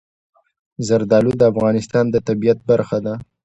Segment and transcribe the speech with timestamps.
[0.87, 3.13] زردالو د افغانستان د طبیعت برخه ده.